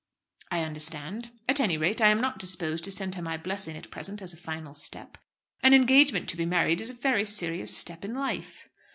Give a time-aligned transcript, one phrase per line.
[0.49, 1.29] "I understand.
[1.47, 4.33] At any rate I am not disposed to send her my blessing at present as
[4.33, 5.15] a final step.
[5.61, 8.67] An engagement to be married is a very serious step in life."